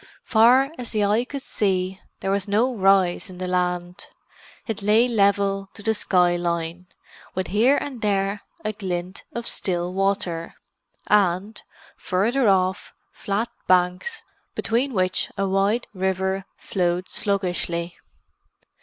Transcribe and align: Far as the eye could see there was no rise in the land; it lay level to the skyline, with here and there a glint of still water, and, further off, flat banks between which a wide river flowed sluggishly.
Far 0.23 0.71
as 0.79 0.93
the 0.93 1.05
eye 1.05 1.25
could 1.25 1.43
see 1.43 2.01
there 2.21 2.31
was 2.31 2.47
no 2.47 2.75
rise 2.75 3.29
in 3.29 3.37
the 3.37 3.47
land; 3.47 4.07
it 4.65 4.81
lay 4.81 5.07
level 5.07 5.69
to 5.75 5.83
the 5.83 5.93
skyline, 5.93 6.87
with 7.35 7.49
here 7.49 7.77
and 7.77 8.01
there 8.01 8.41
a 8.65 8.73
glint 8.73 9.25
of 9.35 9.47
still 9.47 9.93
water, 9.93 10.55
and, 11.05 11.61
further 11.97 12.49
off, 12.49 12.95
flat 13.11 13.49
banks 13.67 14.23
between 14.55 14.91
which 14.95 15.29
a 15.37 15.47
wide 15.47 15.85
river 15.93 16.45
flowed 16.57 17.07
sluggishly. 17.07 17.95